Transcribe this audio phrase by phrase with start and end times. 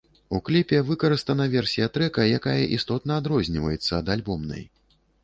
[0.35, 4.67] У кліпе выкарыстана версія трэка, якая істотна адрозніваецца ад альбомнай.